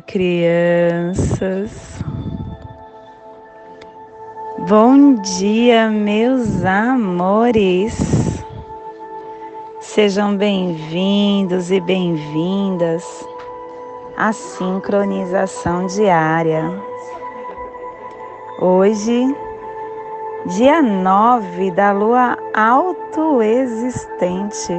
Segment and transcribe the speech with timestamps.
[0.00, 1.70] crianças.
[4.68, 8.44] Bom dia, meus amores.
[9.80, 13.04] Sejam bem-vindos e bem-vindas
[14.16, 16.70] à sincronização diária.
[18.60, 19.36] Hoje,
[20.46, 24.72] dia 9 da lua autoexistente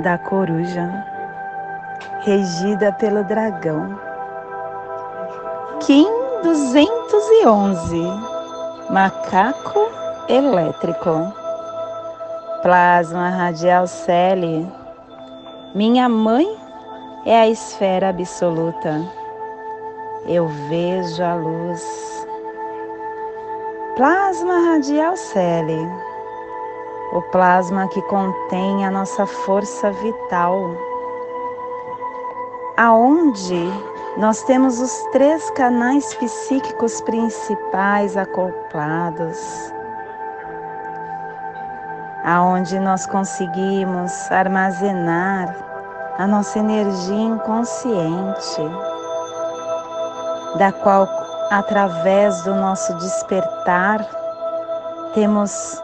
[0.00, 1.09] da coruja,
[2.30, 3.98] regida pelo dragão.
[5.80, 6.06] Kim
[6.44, 8.06] 211,
[8.88, 9.80] macaco
[10.28, 11.32] elétrico.
[12.62, 14.70] Plasma radial Celi.
[15.74, 16.46] Minha mãe
[17.26, 19.02] é a esfera absoluta.
[20.26, 21.82] Eu vejo a luz.
[23.96, 26.10] Plasma radial Celi
[27.12, 30.76] o plasma que contém a nossa força vital,
[32.80, 33.70] aonde
[34.16, 39.38] nós temos os três canais psíquicos principais acoplados,
[42.24, 45.54] aonde nós conseguimos armazenar
[46.16, 48.62] a nossa energia inconsciente,
[50.56, 51.06] da qual
[51.50, 54.00] através do nosso despertar
[55.12, 55.82] temos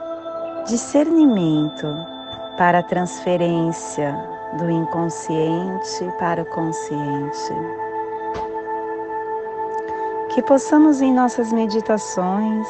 [0.66, 1.94] discernimento
[2.56, 7.52] para transferência do inconsciente para o consciente.
[10.30, 12.66] Que possamos em nossas meditações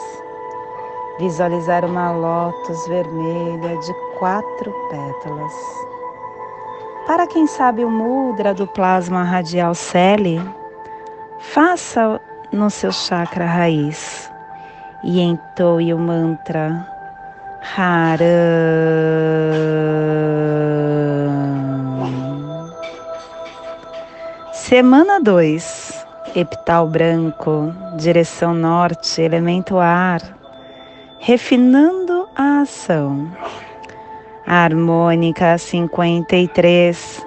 [1.18, 5.52] visualizar uma lótus vermelha de quatro pétalas.
[7.06, 10.40] Para quem sabe o mudra do plasma radial Celi,
[11.38, 12.20] faça
[12.52, 14.30] no seu chakra raiz
[15.02, 16.86] e entoe o mantra
[17.76, 18.26] Haram.
[24.68, 26.04] Semana 2.
[26.34, 30.20] Epital branco, direção norte, elemento ar,
[31.20, 33.30] refinando a ação.
[34.44, 37.24] harmônica 53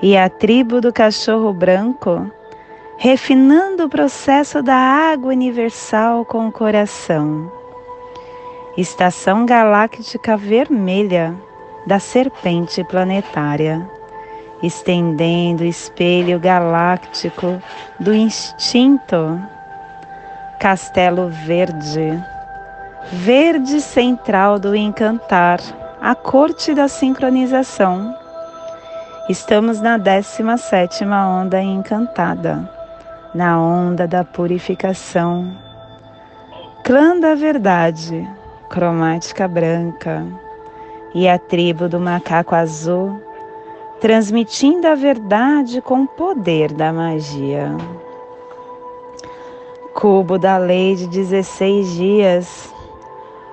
[0.00, 2.30] e a tribo do cachorro branco,
[2.96, 7.50] refinando o processo da água universal com o coração
[8.76, 11.34] estação galáctica vermelha
[11.84, 13.90] da serpente planetária,
[14.62, 17.60] estendendo o espelho galáctico
[18.00, 19.40] do instinto,
[20.58, 22.22] castelo verde,
[23.12, 25.60] verde central do encantar,
[26.00, 28.14] a corte da sincronização.
[29.28, 32.70] Estamos na 17 onda encantada,
[33.34, 35.50] na onda da purificação.
[36.84, 38.24] Clã da verdade,
[38.68, 40.24] cromática branca.
[41.14, 43.20] E a tribo do macaco azul,
[44.00, 47.74] transmitindo a verdade com o poder da magia.
[49.94, 52.74] Cubo da lei de 16 dias.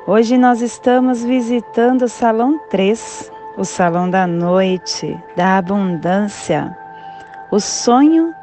[0.05, 6.77] Hoje nós estamos visitando o salão 3, o salão da noite, da abundância.
[7.49, 8.35] O sonho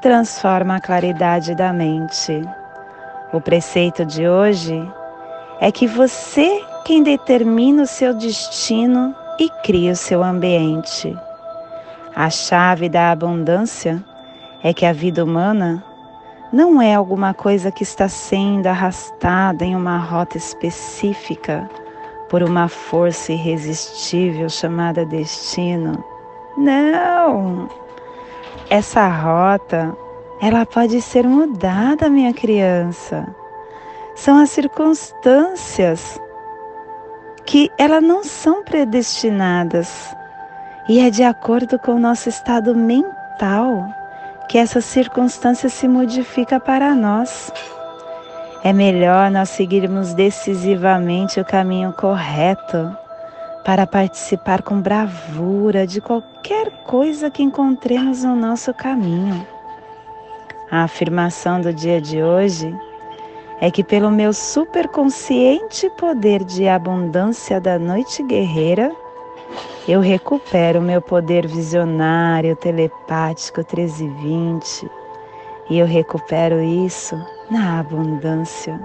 [0.00, 2.42] transforma a claridade da mente.
[3.30, 4.90] O preceito de hoje
[5.60, 11.16] é que você quem determina o seu destino e cria o seu ambiente.
[12.14, 14.04] A chave da abundância
[14.62, 15.84] é que a vida humana
[16.52, 21.68] não é alguma coisa que está sendo arrastada em uma rota específica
[22.28, 26.04] por uma força irresistível chamada destino.
[26.56, 27.68] Não!
[28.68, 29.96] Essa rota,
[30.40, 33.26] ela pode ser mudada, minha criança
[34.14, 36.20] são as circunstâncias
[37.44, 40.14] que elas não são predestinadas
[40.88, 43.88] e é de acordo com o nosso estado mental
[44.48, 47.52] que essa circunstância se modifica para nós.
[48.64, 52.96] É melhor nós seguirmos decisivamente o caminho correto
[53.64, 59.46] para participar com bravura de qualquer coisa que encontremos no nosso caminho.
[60.70, 62.74] A afirmação do dia de hoje
[63.60, 68.90] é que pelo meu superconsciente poder de abundância da noite guerreira,
[69.88, 74.88] eu recupero meu poder visionário, telepático 1320
[75.68, 77.16] e eu recupero isso
[77.50, 78.80] na abundância.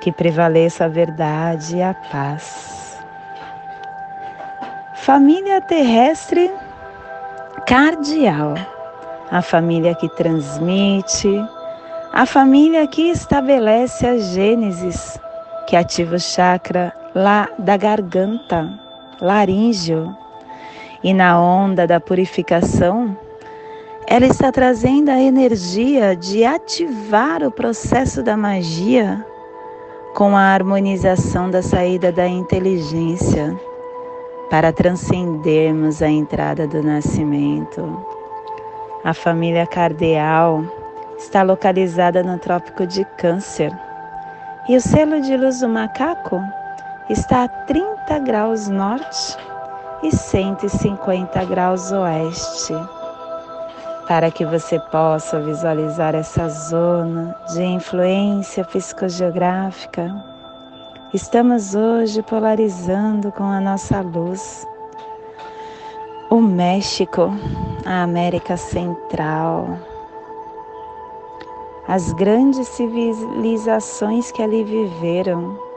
[0.00, 2.98] Que prevaleça a verdade e a paz.
[4.96, 6.50] Família terrestre
[7.66, 8.54] cardial,
[9.30, 11.28] a família que transmite,
[12.12, 15.18] a família aqui estabelece a Gênesis,
[15.66, 18.81] que ativa o chakra lá da garganta,
[19.22, 20.14] laríngeo,
[21.02, 23.16] e na onda da purificação
[24.06, 29.24] ela está trazendo a energia de ativar o processo da magia
[30.14, 33.56] com a harmonização da saída da inteligência
[34.50, 38.04] para transcendermos a entrada do nascimento.
[39.04, 40.64] A família cardeal
[41.16, 43.72] está localizada no Trópico de Câncer
[44.68, 46.42] e o selo de luz do macaco
[47.12, 49.36] está a 30 graus norte
[50.02, 52.72] e 150 graus oeste
[54.08, 60.10] para que você possa visualizar essa zona de influência psicogeográfica.
[61.12, 64.66] Estamos hoje polarizando com a nossa luz
[66.30, 67.30] o México,
[67.84, 69.78] a América Central,
[71.86, 75.71] as grandes civilizações que ali viveram,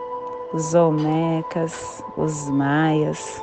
[0.53, 3.41] os Olmecas, os Maias,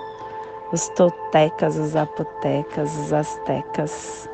[0.72, 4.28] os Toltecas, os Apotecas, os Aztecas.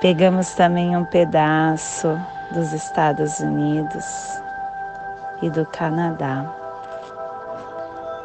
[0.00, 2.18] Pegamos também um pedaço
[2.52, 4.04] dos Estados Unidos
[5.42, 6.54] e do Canadá.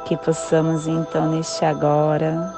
[0.06, 2.54] Que possamos então neste agora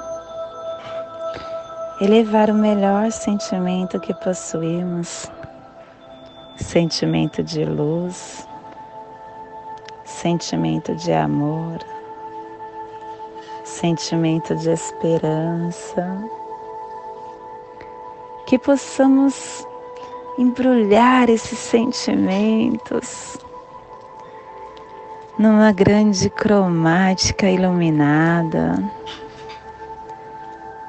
[2.00, 5.30] elevar o melhor sentimento que possuímos,
[6.56, 8.48] sentimento de luz,
[10.22, 11.80] sentimento de amor,
[13.64, 16.16] sentimento de esperança
[18.46, 19.66] que possamos
[20.38, 23.36] embrulhar esses sentimentos
[25.36, 28.76] numa grande cromática iluminada.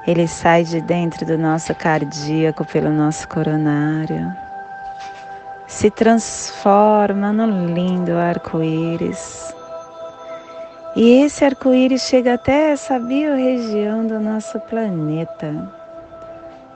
[0.06, 4.43] Ele sai de dentro do nosso cardíaco pelo nosso coronário,
[5.74, 9.52] se transforma no lindo arco-íris.
[10.94, 15.52] E esse arco-íris chega até essa biorregião do nosso planeta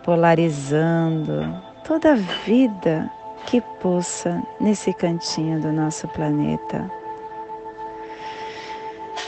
[0.02, 1.54] polarizando
[1.84, 3.08] toda a vida
[3.46, 6.90] que pulsa nesse cantinho do nosso planeta.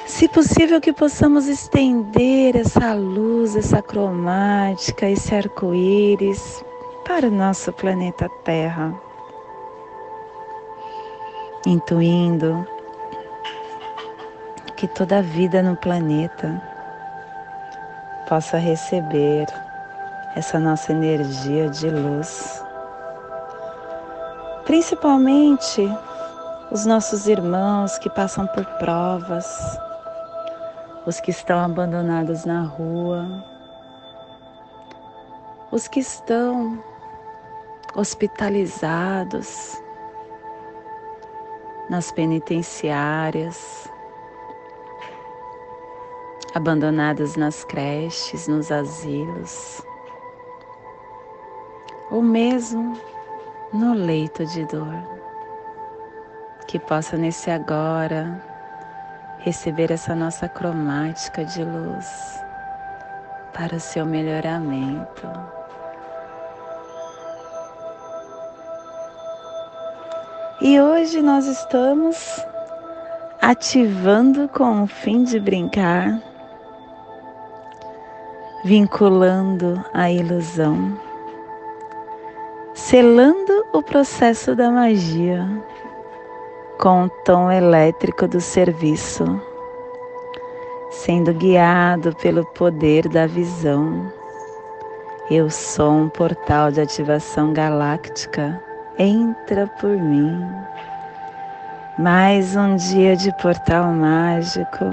[0.04, 6.64] Se possível que possamos estender essa luz, essa cromática, esse arco-íris
[7.06, 8.92] para o nosso planeta Terra,
[11.66, 12.66] intuindo
[14.76, 16.60] que toda a vida no planeta
[18.28, 19.46] possa receber
[20.34, 22.64] essa nossa energia de luz.
[24.64, 25.86] Principalmente
[26.70, 29.78] os nossos irmãos que passam por provas,
[31.04, 33.44] os que estão abandonados na rua,
[35.70, 36.82] os que estão
[37.94, 39.76] hospitalizados
[41.90, 43.90] nas penitenciárias,
[46.54, 49.82] abandonados nas creches, nos asilos
[52.10, 52.98] ou mesmo
[53.72, 54.94] no leito de dor.
[56.66, 58.40] Que possa nesse agora
[59.38, 62.40] receber essa nossa cromática de luz
[63.52, 65.59] para o seu melhoramento.
[70.60, 72.44] E hoje nós estamos
[73.40, 76.20] ativando com o fim de brincar,
[78.64, 80.98] vinculando a ilusão
[82.80, 85.46] selando o processo da magia
[86.78, 89.24] com o tom elétrico do serviço,
[90.90, 94.10] sendo guiado pelo poder da visão.
[95.30, 98.60] Eu sou um portal de ativação galáctica.
[99.02, 100.46] Entra por mim.
[101.98, 104.84] Mais um dia de portal mágico.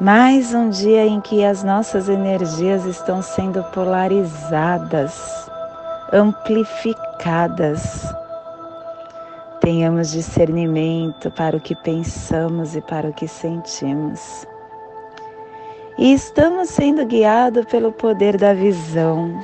[0.00, 5.48] Mais um dia em que as nossas energias estão sendo polarizadas
[6.12, 8.12] amplificadas.
[9.60, 14.44] Tenhamos discernimento para o que pensamos e para o que sentimos.
[15.96, 19.40] E estamos sendo guiados pelo poder da visão,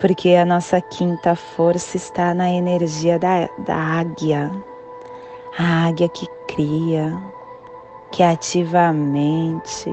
[0.00, 4.50] porque a nossa quinta força está na energia da, da águia,
[5.58, 7.16] a águia que cria,
[8.12, 9.92] que ativa a mente,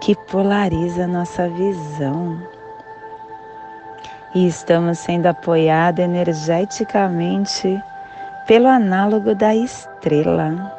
[0.00, 2.38] que polariza a nossa visão.
[4.34, 7.82] E estamos sendo apoiados energeticamente
[8.46, 10.72] pelo análogo da estrela.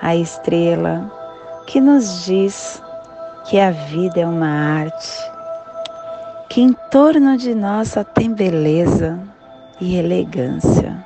[0.00, 1.10] A estrela
[1.66, 2.82] que nos diz
[3.46, 5.33] que a vida é uma arte,
[6.54, 9.18] que em torno de nós só tem beleza
[9.80, 11.04] e elegância.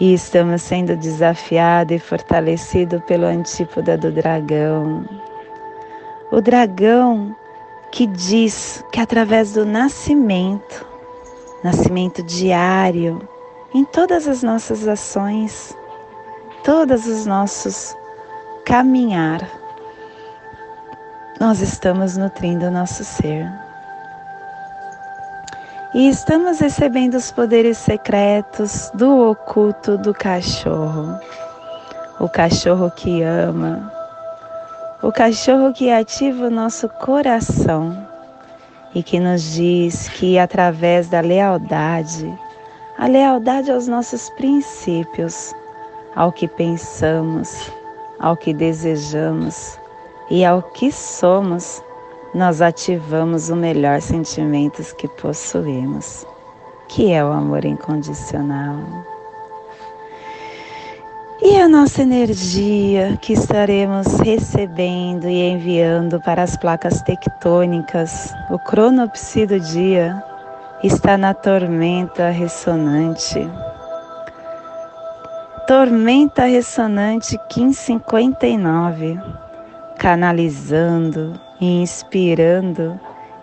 [0.00, 5.08] E estamos sendo desafiados e fortalecidos pelo antípoda do dragão.
[6.32, 7.36] O dragão
[7.92, 10.84] que diz que através do nascimento,
[11.62, 13.20] nascimento diário,
[13.72, 15.72] em todas as nossas ações,
[16.64, 17.96] todos os nossos
[18.66, 19.48] caminhar,
[21.38, 23.63] nós estamos nutrindo o nosso ser.
[25.94, 31.16] E estamos recebendo os poderes secretos do oculto do cachorro.
[32.18, 33.92] O cachorro que ama,
[35.00, 37.96] o cachorro que ativa o nosso coração
[38.92, 42.26] e que nos diz que através da lealdade,
[42.98, 45.54] a lealdade aos nossos princípios,
[46.16, 47.70] ao que pensamos,
[48.18, 49.78] ao que desejamos
[50.28, 51.80] e ao que somos,
[52.34, 56.26] nós ativamos o melhor sentimento que possuímos,
[56.88, 58.76] que é o amor incondicional.
[61.40, 69.46] E a nossa energia que estaremos recebendo e enviando para as placas tectônicas, o cronopsi
[69.46, 70.20] do dia,
[70.82, 73.48] está na tormenta ressonante.
[75.66, 79.18] Tormenta ressonante 1559,
[79.98, 82.98] canalizando, inspirando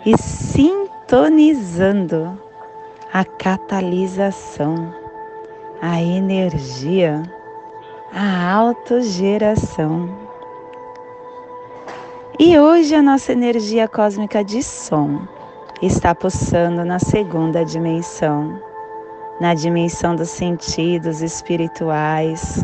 [0.06, 1.72] e sintonizando
[3.14, 4.94] a catalisação,
[5.82, 7.24] a energia,
[8.14, 10.10] a autogeração.
[12.40, 15.28] E hoje a nossa energia cósmica de som
[15.82, 18.60] está pulsando na segunda dimensão,
[19.40, 22.64] na dimensão dos sentidos espirituais,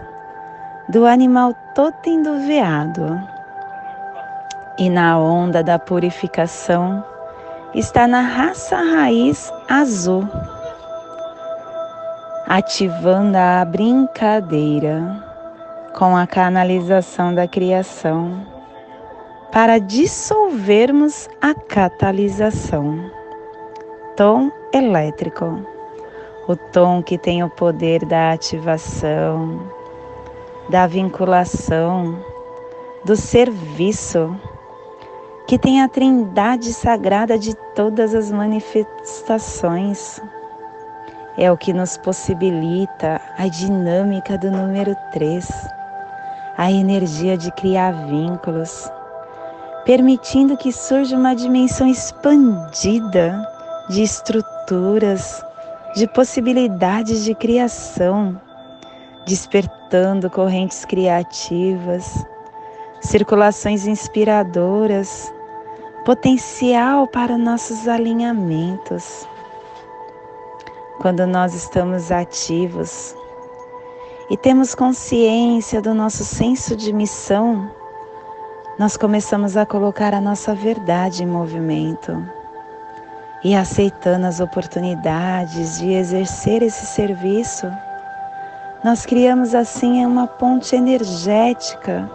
[0.90, 3.37] do animal totem do veado.
[4.80, 7.04] E na onda da purificação
[7.74, 10.24] está na raça raiz azul,
[12.46, 15.02] ativando a brincadeira
[15.96, 18.46] com a canalização da criação
[19.52, 23.10] para dissolvermos a catalisação.
[24.16, 25.60] Tom elétrico,
[26.48, 29.60] o tom que tem o poder da ativação,
[30.70, 32.24] da vinculação,
[33.06, 34.36] do serviço,
[35.48, 40.22] que tem a trindade sagrada de todas as manifestações.
[41.38, 45.48] É o que nos possibilita a dinâmica do número 3,
[46.58, 48.92] a energia de criar vínculos
[49.88, 53.42] permitindo que surja uma dimensão expandida
[53.90, 55.42] de estruturas,
[55.96, 58.40] de possibilidades de criação,
[59.26, 62.22] despertando correntes criativas,
[63.00, 65.32] circulações inspiradoras,
[66.08, 69.28] potencial para nossos alinhamentos.
[71.02, 73.14] Quando nós estamos ativos
[74.30, 77.70] e temos consciência do nosso senso de missão,
[78.80, 82.26] nós começamos a colocar a nossa verdade em movimento
[83.44, 87.70] e aceitando as oportunidades de exercer esse serviço,
[88.82, 92.10] nós criamos assim uma ponte energética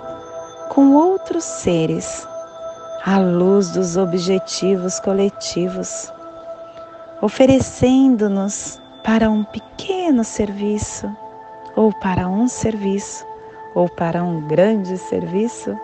[0.71, 2.27] com outros seres,
[3.05, 6.13] à luz dos objetivos coletivos,
[7.21, 11.11] oferecendo-nos para um pequeno serviço,
[11.75, 13.27] ou para um serviço,
[13.75, 15.77] ou para um grande serviço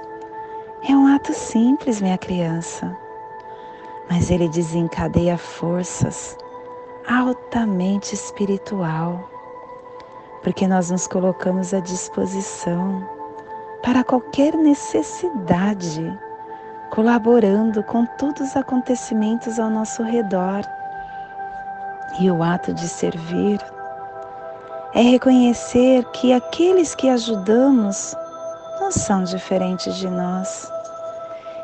[0.88, 2.96] é um ato simples, minha criança,
[4.08, 6.36] mas ele desencadeia forças
[7.08, 9.28] altamente espiritual,
[10.42, 13.04] porque nós nos colocamos à disposição
[13.82, 16.16] para qualquer necessidade,
[16.98, 20.62] colaborando com todos os acontecimentos ao nosso redor.
[22.18, 23.60] E o ato de servir
[24.92, 28.16] é reconhecer que aqueles que ajudamos
[28.80, 30.68] não são diferentes de nós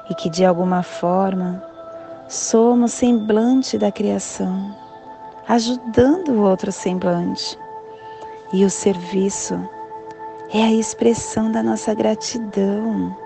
[0.08, 1.60] e que de alguma forma
[2.28, 4.72] somos semblante da criação,
[5.48, 7.58] ajudando o outro semblante.
[8.52, 9.58] E o serviço
[10.52, 13.23] é a expressão da nossa gratidão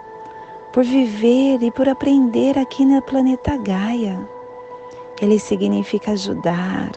[0.72, 4.18] por viver e por aprender aqui no planeta Gaia.
[5.20, 6.90] Ele significa ajudar,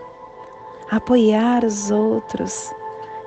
[0.89, 2.71] apoiar os outros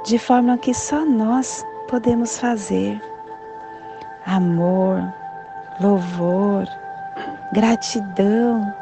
[0.05, 3.01] de forma que só nós podemos fazer
[4.27, 5.03] amor,
[5.81, 6.67] louvor,
[7.53, 8.73] gratidão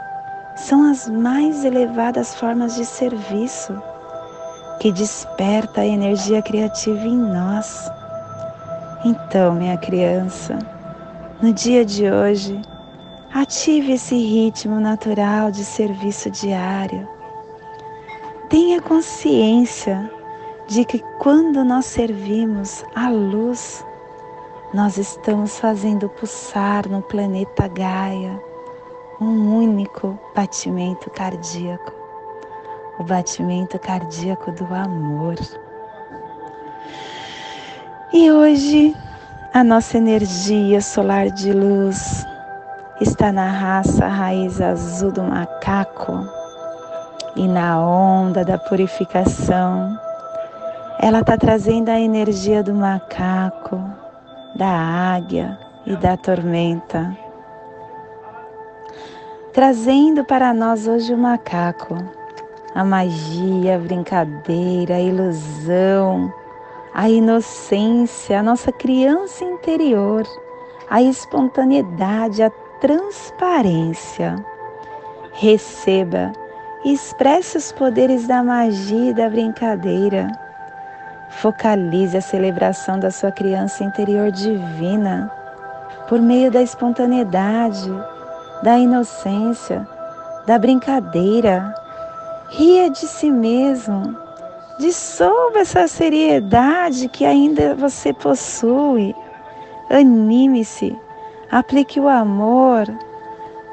[0.56, 3.80] são as mais elevadas formas de serviço
[4.80, 7.90] que desperta a energia criativa em nós.
[9.04, 10.58] Então, minha criança,
[11.42, 12.62] no dia de hoje,
[13.34, 17.08] ative esse ritmo natural de serviço diário.
[18.48, 20.08] Tenha consciência
[20.68, 23.84] de que quando nós servimos a luz,
[24.72, 28.40] nós estamos fazendo pulsar no planeta Gaia
[29.20, 31.92] um único batimento cardíaco,
[33.00, 35.34] o batimento cardíaco do amor.
[38.12, 38.94] E hoje
[39.52, 42.24] a nossa energia solar de luz
[43.00, 46.26] está na raça raiz azul do macaco
[47.36, 49.98] e na onda da purificação.
[51.00, 53.80] Ela está trazendo a energia do macaco,
[54.56, 57.16] da águia e da tormenta
[59.52, 61.94] trazendo para nós hoje o macaco,
[62.74, 66.32] a magia, a brincadeira, a ilusão,
[66.94, 70.24] a inocência, a nossa criança interior,
[70.90, 74.44] a espontaneidade, a transparência.
[75.32, 76.32] Receba
[76.84, 80.28] e expresse os poderes da magia e da brincadeira.
[81.30, 85.32] Focalize a celebração da sua criança interior divina
[86.08, 87.90] por meio da espontaneidade,
[88.62, 89.86] da inocência,
[90.46, 91.74] da brincadeira.
[92.50, 94.14] Ria de si mesmo.
[94.78, 99.14] Dissolva essa seriedade que ainda você possui.
[99.90, 100.98] Anime-se.
[101.50, 102.86] Aplique o amor.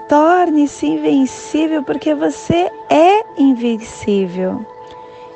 [0.08, 4.66] Torne-se invencível porque você é invencível.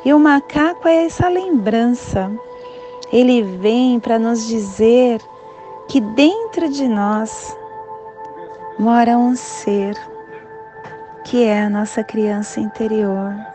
[0.03, 2.29] E o macaco é essa lembrança.
[3.12, 5.22] Ele vem para nos dizer
[5.88, 7.55] que dentro de nós
[8.77, 9.96] mora um ser
[11.24, 13.53] que é a nossa criança interior.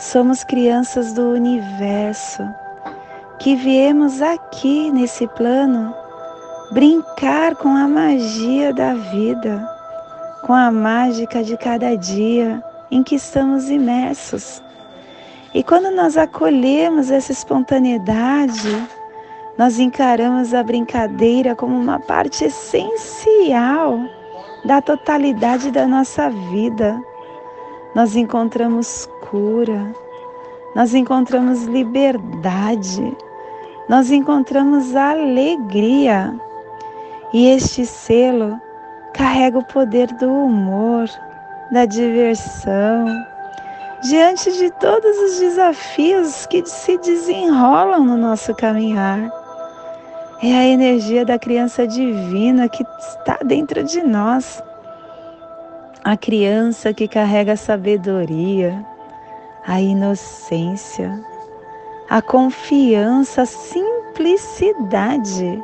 [0.00, 2.42] Somos crianças do universo
[3.38, 5.94] que viemos aqui nesse plano
[6.72, 9.62] brincar com a magia da vida,
[10.46, 14.62] com a mágica de cada dia em que estamos imersos.
[15.52, 18.88] E quando nós acolhemos essa espontaneidade,
[19.58, 24.00] nós encaramos a brincadeira como uma parte essencial
[24.64, 26.98] da totalidade da nossa vida.
[27.94, 29.94] Nós encontramos cura,
[30.74, 33.16] nós encontramos liberdade,
[33.88, 36.34] nós encontramos alegria.
[37.32, 38.60] E este selo
[39.14, 41.08] carrega o poder do humor,
[41.70, 43.06] da diversão,
[44.02, 49.30] diante de todos os desafios que se desenrolam no nosso caminhar.
[50.42, 54.62] É a energia da criança divina que está dentro de nós.
[56.02, 58.84] A criança que carrega sabedoria,
[59.66, 61.22] a inocência,
[62.08, 65.62] a confiança, a simplicidade,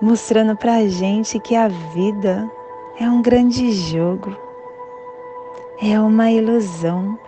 [0.00, 2.48] mostrando para a gente que a vida
[3.00, 4.36] é um grande jogo,
[5.82, 7.18] é uma ilusão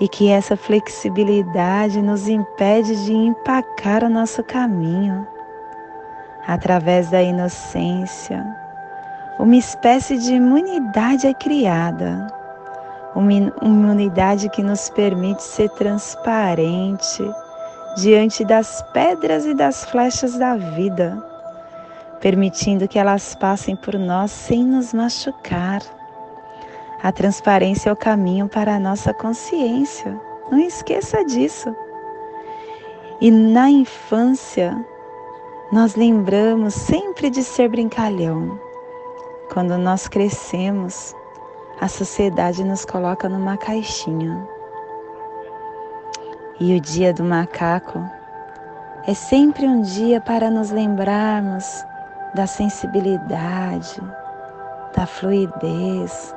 [0.00, 5.26] e que essa flexibilidade nos impede de empacar o nosso caminho.
[6.46, 8.44] Através da inocência,
[9.38, 12.26] uma espécie de imunidade é criada,
[13.14, 17.22] uma imunidade que nos permite ser transparente
[17.96, 21.16] diante das pedras e das flechas da vida,
[22.20, 25.80] permitindo que elas passem por nós sem nos machucar
[27.04, 30.18] a transparência é o caminho para a nossa consciência.
[30.50, 31.76] Não esqueça disso.
[33.20, 34.74] E na infância,
[35.70, 38.58] nós lembramos sempre de ser brincalhão.
[39.52, 41.14] Quando nós crescemos,
[41.84, 44.48] a sociedade nos coloca numa caixinha.
[46.58, 48.02] E o dia do macaco
[49.06, 51.84] é sempre um dia para nos lembrarmos
[52.34, 54.00] da sensibilidade,
[54.96, 56.34] da fluidez,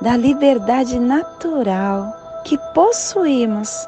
[0.00, 2.10] da liberdade natural
[2.46, 3.86] que possuímos,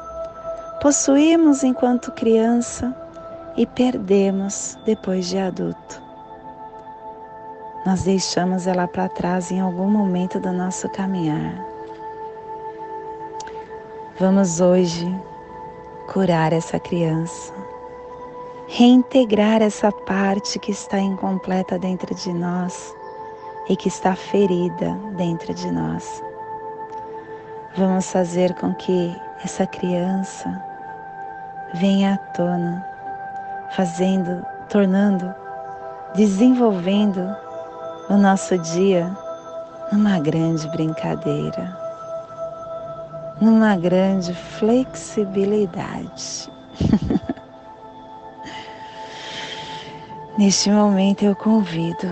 [0.79, 2.95] possuímos enquanto criança
[3.55, 6.06] e perdemos depois de adulto.
[7.87, 11.65] Nós deixamos ela para trás em algum momento do nosso caminhar.
[14.19, 15.07] Vamos hoje
[16.11, 17.53] curar essa criança,
[18.67, 22.93] reintegrar essa parte que está incompleta dentro de nós
[23.69, 26.21] e que está ferida dentro de nós.
[27.77, 30.61] Vamos fazer com que essa criança
[31.75, 32.85] venha à tona,
[33.77, 35.33] fazendo, tornando,
[36.13, 37.46] desenvolvendo
[38.09, 39.13] o nosso dia
[39.91, 41.77] numa grande brincadeira,
[43.41, 46.49] numa grande flexibilidade.
[50.37, 52.07] Neste momento eu convido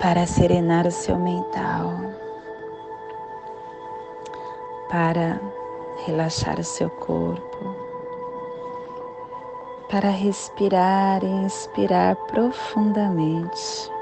[0.00, 1.94] para serenar o seu mental,
[4.90, 5.40] para
[6.04, 7.74] relaxar o seu corpo,
[9.88, 13.93] para respirar e inspirar profundamente.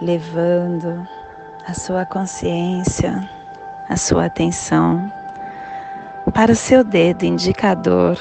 [0.00, 1.06] Levando
[1.66, 3.28] a sua consciência,
[3.88, 5.10] a sua atenção
[6.32, 8.18] para o seu dedo indicador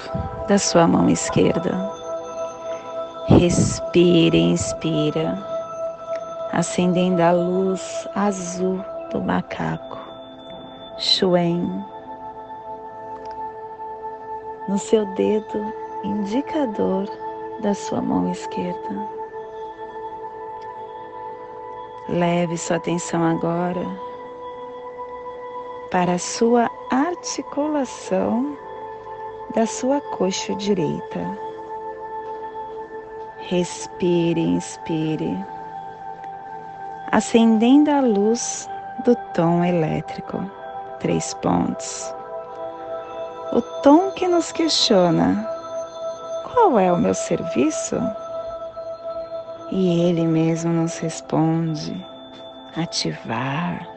[0.47, 1.91] da sua mão esquerda.
[3.27, 5.37] Respire e inspira,
[6.51, 9.97] acendendo a luz azul do macaco,
[10.97, 11.83] Shuen,
[14.67, 17.09] no seu dedo indicador
[17.61, 19.22] da sua mão esquerda.
[22.09, 23.85] Leve sua atenção agora
[25.89, 28.57] para a sua articulação
[29.55, 31.37] da sua coxa direita.
[33.37, 35.37] Respire, inspire,
[37.11, 38.67] acendendo a luz
[39.05, 40.43] do tom elétrico.
[40.99, 42.13] Três pontos.
[43.53, 45.47] O tom que nos questiona:
[46.51, 47.97] qual é o meu serviço?
[49.75, 52.05] E ele mesmo nos responde:
[52.77, 53.89] ativar,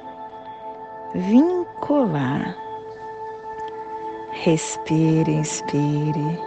[1.14, 2.56] vincular.
[4.42, 6.40] Respire, inspire,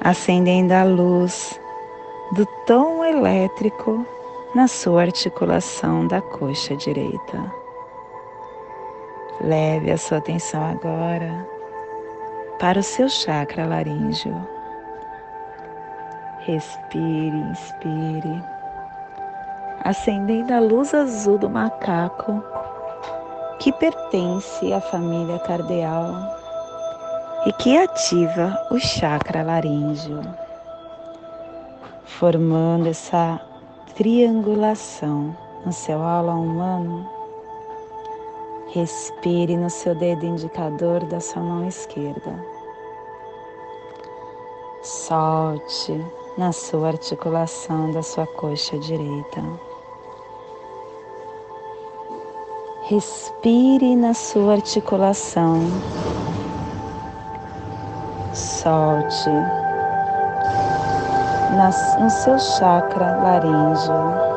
[0.00, 1.60] acendendo a luz
[2.36, 4.06] do tom elétrico
[4.54, 7.52] na sua articulação da coxa direita.
[9.40, 11.48] Leve a sua atenção agora
[12.60, 14.59] para o seu chakra laríngeo
[16.46, 18.42] Respire, inspire,
[19.84, 22.42] acendendo a luz azul do macaco
[23.58, 26.14] que pertence à família cardeal
[27.44, 30.22] e que ativa o chakra laríngeo,
[32.06, 33.38] formando essa
[33.94, 37.06] triangulação no seu aula humano.
[38.72, 42.32] Respire no seu dedo indicador da sua mão esquerda.
[44.82, 46.02] Solte
[46.36, 49.42] na sua articulação da sua coxa direita.
[52.82, 55.60] Respire na sua articulação.
[58.32, 59.30] Solte
[62.00, 64.30] no seu chakra laríngeo.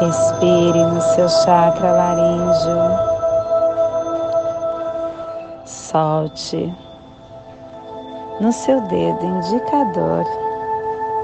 [0.00, 3.12] Respire no seu chakra laríngeo.
[5.64, 6.74] Solte
[8.42, 10.24] no seu dedo indicador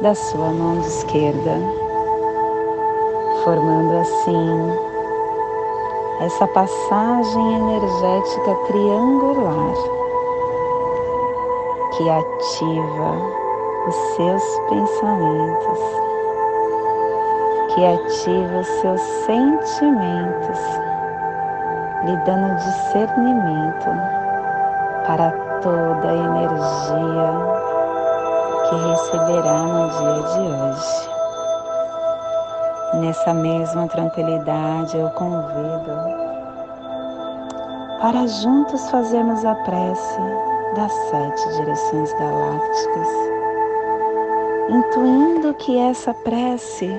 [0.01, 1.51] da sua mão esquerda,
[3.43, 4.71] formando assim
[6.21, 9.75] essa passagem energética triangular
[11.97, 13.17] que ativa
[13.89, 15.81] os seus pensamentos,
[17.75, 20.61] que ativa os seus sentimentos,
[22.05, 23.89] lhe dando discernimento
[25.05, 27.31] para toda a energia
[28.69, 31.09] que receberá no dia de hoje.
[33.01, 35.93] Nessa mesma tranquilidade, eu convido
[38.01, 40.21] para juntos fazermos a prece
[40.77, 43.09] das sete direções galácticas,
[44.71, 46.91] intuindo que essa prece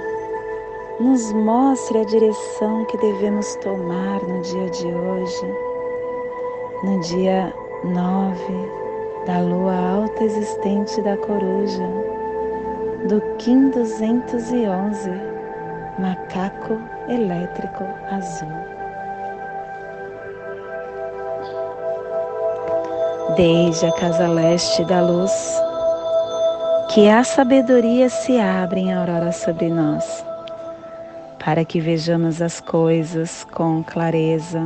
[1.00, 5.56] nos mostre a direção que devemos tomar no dia de hoje,
[6.84, 8.80] no dia nove
[9.26, 11.88] da lua alta existente da coruja,
[13.08, 15.10] do Kim 211,
[16.00, 18.48] macaco elétrico azul.
[23.36, 25.32] Desde a casa leste da luz,
[26.94, 30.26] que a sabedoria se abre em aurora sobre nós,
[31.38, 34.66] para que vejamos as coisas com clareza,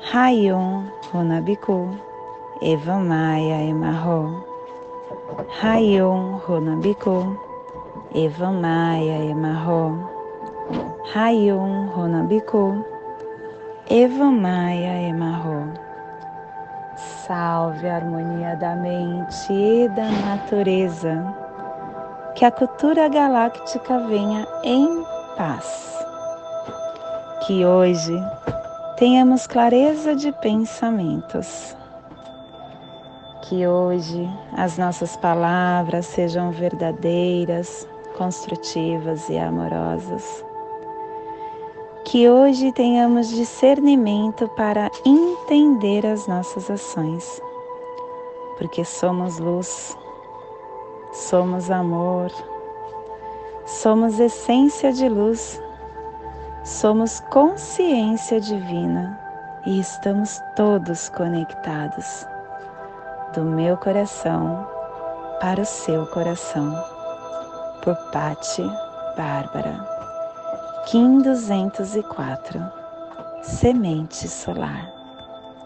[0.00, 1.90] Rayon Runabiku,
[2.62, 4.46] Eva Maia Emarro.
[5.60, 7.36] Rayon Runabiku,
[8.14, 9.98] Eva Maia Emarro.
[11.12, 12.84] Rayon Runabiku,
[13.90, 15.66] Eva Maia Emarro.
[17.26, 21.34] Salve a harmonia da mente e da natureza.
[22.36, 25.04] Que a cultura galáctica venha em
[25.36, 25.98] paz.
[27.44, 28.14] Que hoje
[28.98, 31.76] tenhamos clareza de pensamentos.
[33.42, 40.44] Que hoje as nossas palavras sejam verdadeiras, construtivas e amorosas.
[42.04, 47.40] Que hoje tenhamos discernimento para entender as nossas ações,
[48.58, 49.96] porque somos luz,
[51.12, 52.32] somos amor,
[53.64, 55.60] somos essência de luz
[56.68, 59.18] Somos consciência divina
[59.64, 62.26] e estamos todos conectados
[63.34, 64.68] do meu coração
[65.40, 66.70] para o seu coração.
[67.82, 68.62] Por Pati
[69.16, 69.82] Bárbara,
[70.84, 72.60] Kim 204,
[73.42, 74.92] Semente Solar,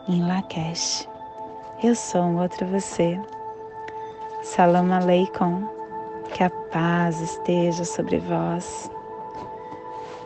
[0.08, 1.08] em Lakesh.
[1.82, 3.20] Eu sou um outro você.
[4.44, 5.66] Salam Aleikum,
[6.32, 8.88] que a paz esteja sobre vós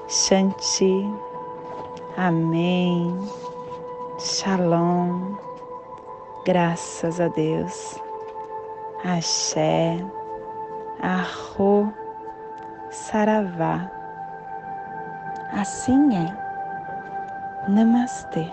[0.09, 1.13] Shanti.
[2.17, 3.13] Amém.
[4.19, 5.37] Shalom.
[6.45, 8.01] Graças a Deus.
[9.05, 9.99] Axé.
[11.01, 11.93] Arro.
[12.91, 13.91] Saravá.
[15.53, 16.37] Assim é.
[17.69, 18.51] Namastê.